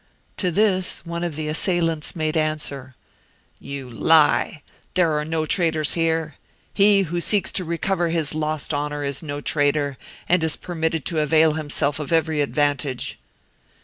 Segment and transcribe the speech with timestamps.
[0.37, 4.63] To this, one of the assailants made answer—"You lie;
[4.95, 6.37] there are no traitors here.
[6.73, 11.19] He who seeks to recover his lost honour is no traitor, and is permitted to
[11.19, 13.19] avail himself of every advantage."